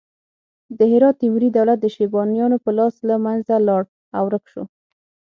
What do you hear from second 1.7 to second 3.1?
د شیبانیانو په لاس